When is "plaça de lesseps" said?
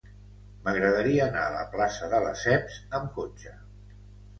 1.75-2.85